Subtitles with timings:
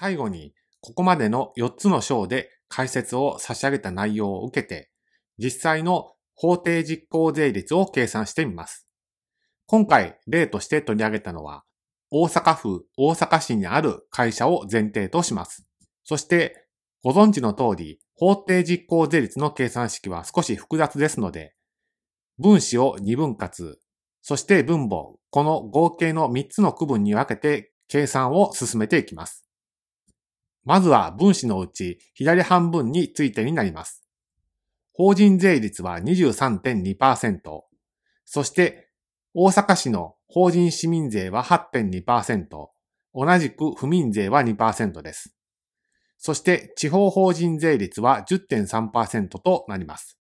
[0.00, 4.92] 最後に、ここまでの4つの章で解説を差し上げた内容を受けて、
[5.38, 8.86] 実際の法定実効税率を計算してみます。
[9.66, 11.64] 今回例として取り上げたのは、
[12.12, 15.66] 大阪府大阪市にある会社を前提とします。
[16.04, 16.68] そして、
[17.02, 21.56] ご存知の通り、法定実効税率の計算式は少し複雑ですので、
[22.38, 23.80] 分子を2分割、
[24.22, 29.47] そして分母、この合計の3つの区分に分けて計算を進めていきます。
[30.68, 34.06] まずは分子のうち左半分についてになります。
[34.92, 37.40] 法人税率は23.2%、
[38.26, 38.90] そして
[39.32, 42.44] 大阪市の法人市民税は8.2%、
[43.14, 45.34] 同じく府民税は2%です。
[46.18, 50.18] そして地方法人税率は10.3%となります。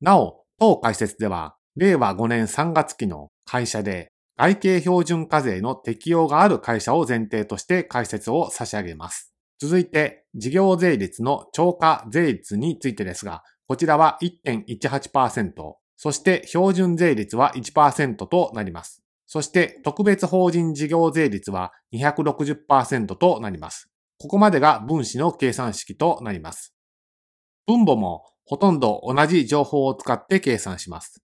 [0.00, 9.32] なお、当解説では、令和5年3月期の会社で外形標準課税の適用がある会社を前提として解説を差し上げます。
[9.62, 15.52] 続いて、事業税率の超過税率についてですが、こちらは1.18%、
[15.96, 19.04] そして標準税率は1%となります。
[19.24, 23.88] そして特別法人事業税率は260%となります。
[24.18, 26.74] ここまでが分子の計算式となります。
[27.64, 31.22] 分母もほとんど同じ情報を使って計算します。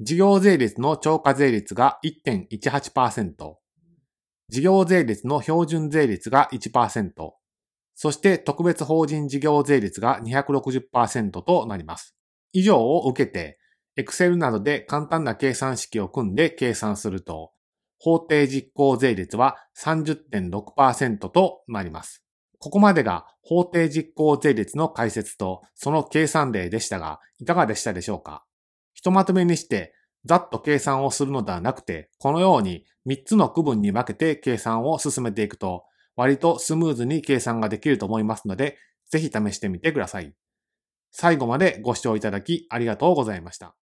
[0.00, 3.54] 事業税率の超過税率が1.18%、
[4.48, 7.37] 事業税率の標準税率が1%、
[8.00, 12.14] そして特別法人事業税率が260%となります。
[12.52, 13.58] 以上を受けて、
[13.98, 17.50] Excel などで簡単な計算式を組んで計算すると、
[17.98, 22.22] 法定実効税率は30.6%となります。
[22.60, 28.44] ここまでが法定実効税率の解説とその計算例でしたが、いかがでしたでしょうか？
[28.94, 29.92] ひとまとめにして、
[30.24, 35.82] ざっと計算をするのではなくて、このように3つの区分に分けて計算を進めていくと、
[36.18, 38.76] 割とスムーズに計算ができると思いますので、
[39.08, 40.34] ぜひ試してみてください。
[41.12, 43.76] 最後までご視聴いただきありがとうございました。